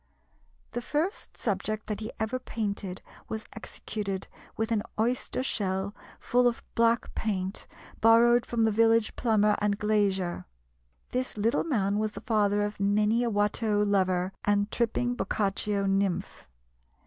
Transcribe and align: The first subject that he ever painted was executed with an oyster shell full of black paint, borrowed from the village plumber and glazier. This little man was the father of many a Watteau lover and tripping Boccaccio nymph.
The 0.71 0.81
first 0.81 1.37
subject 1.37 1.85
that 1.85 1.99
he 1.99 2.11
ever 2.19 2.39
painted 2.39 3.03
was 3.29 3.45
executed 3.55 4.27
with 4.57 4.71
an 4.71 4.81
oyster 4.99 5.43
shell 5.43 5.93
full 6.19 6.47
of 6.47 6.63
black 6.73 7.13
paint, 7.13 7.67
borrowed 7.99 8.43
from 8.43 8.63
the 8.63 8.71
village 8.71 9.15
plumber 9.15 9.55
and 9.61 9.77
glazier. 9.77 10.47
This 11.11 11.37
little 11.37 11.63
man 11.65 11.99
was 11.99 12.13
the 12.13 12.21
father 12.21 12.63
of 12.63 12.79
many 12.79 13.21
a 13.23 13.29
Watteau 13.29 13.83
lover 13.83 14.33
and 14.43 14.71
tripping 14.71 15.13
Boccaccio 15.13 15.85
nymph. 15.85 16.49